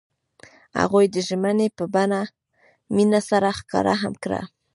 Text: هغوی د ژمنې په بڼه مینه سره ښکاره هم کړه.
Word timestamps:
هغوی 0.79 1.05
د 1.09 1.15
ژمنې 1.27 1.67
په 1.77 1.83
بڼه 1.93 2.21
مینه 2.95 3.19
سره 3.29 3.47
ښکاره 3.57 3.93
هم 4.01 4.13
کړه. 4.23 4.41